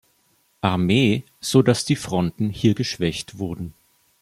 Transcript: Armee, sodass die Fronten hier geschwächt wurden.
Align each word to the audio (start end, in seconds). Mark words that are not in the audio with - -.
Armee, 0.61 1.25
sodass 1.41 1.85
die 1.85 1.95
Fronten 1.95 2.49
hier 2.49 2.73
geschwächt 2.73 3.37
wurden. 3.37 3.75